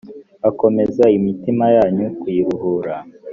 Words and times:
akomeze 0.49 1.03
imitima 1.17 1.65
yanyu 1.75 2.07
kuyiruhura 2.19 2.95